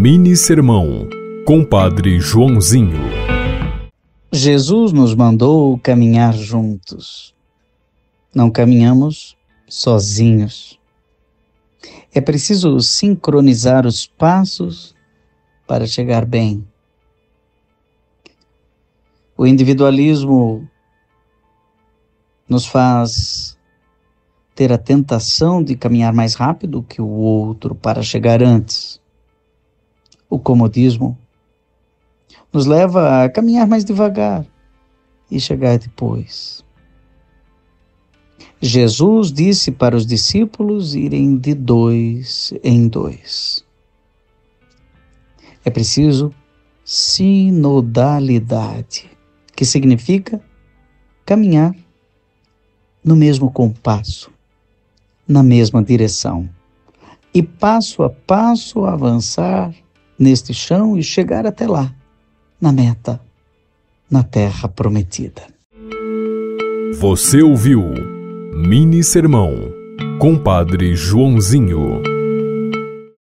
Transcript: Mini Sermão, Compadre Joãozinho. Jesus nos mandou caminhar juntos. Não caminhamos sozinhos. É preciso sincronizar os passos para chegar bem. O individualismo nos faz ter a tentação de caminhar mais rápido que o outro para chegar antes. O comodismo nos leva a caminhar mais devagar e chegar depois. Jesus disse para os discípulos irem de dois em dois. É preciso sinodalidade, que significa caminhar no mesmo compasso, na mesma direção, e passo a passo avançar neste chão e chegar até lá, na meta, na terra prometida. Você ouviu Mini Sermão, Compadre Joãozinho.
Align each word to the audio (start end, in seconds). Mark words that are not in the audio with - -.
Mini 0.00 0.36
Sermão, 0.36 1.08
Compadre 1.44 2.20
Joãozinho. 2.20 3.00
Jesus 4.32 4.92
nos 4.92 5.12
mandou 5.12 5.76
caminhar 5.80 6.34
juntos. 6.34 7.34
Não 8.32 8.48
caminhamos 8.48 9.36
sozinhos. 9.68 10.78
É 12.14 12.20
preciso 12.20 12.78
sincronizar 12.78 13.84
os 13.84 14.06
passos 14.06 14.94
para 15.66 15.84
chegar 15.84 16.24
bem. 16.24 16.64
O 19.36 19.48
individualismo 19.48 20.70
nos 22.48 22.66
faz 22.66 23.58
ter 24.54 24.72
a 24.72 24.78
tentação 24.78 25.60
de 25.60 25.74
caminhar 25.74 26.12
mais 26.12 26.36
rápido 26.36 26.84
que 26.84 27.02
o 27.02 27.08
outro 27.08 27.74
para 27.74 28.00
chegar 28.00 28.44
antes. 28.44 29.00
O 30.28 30.38
comodismo 30.38 31.16
nos 32.52 32.66
leva 32.66 33.24
a 33.24 33.30
caminhar 33.30 33.66
mais 33.66 33.84
devagar 33.84 34.44
e 35.30 35.40
chegar 35.40 35.78
depois. 35.78 36.62
Jesus 38.60 39.32
disse 39.32 39.70
para 39.70 39.96
os 39.96 40.04
discípulos 40.04 40.94
irem 40.94 41.38
de 41.38 41.54
dois 41.54 42.52
em 42.62 42.86
dois. 42.88 43.64
É 45.64 45.70
preciso 45.70 46.34
sinodalidade, 46.84 49.10
que 49.54 49.64
significa 49.64 50.42
caminhar 51.24 51.74
no 53.04 53.14
mesmo 53.14 53.48
compasso, 53.50 54.30
na 55.26 55.42
mesma 55.42 55.82
direção, 55.82 56.48
e 57.32 57.42
passo 57.42 58.02
a 58.02 58.10
passo 58.10 58.84
avançar 58.86 59.74
neste 60.18 60.52
chão 60.52 60.96
e 60.96 61.02
chegar 61.02 61.46
até 61.46 61.66
lá, 61.66 61.94
na 62.60 62.72
meta, 62.72 63.20
na 64.10 64.22
terra 64.22 64.68
prometida. 64.68 65.42
Você 66.98 67.42
ouviu 67.42 67.82
Mini 68.54 69.04
Sermão, 69.04 69.54
Compadre 70.18 70.96
Joãozinho. 70.96 72.17